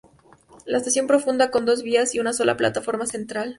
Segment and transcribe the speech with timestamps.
[0.65, 3.49] La estación profunda con dos vías y una sola plataforma central.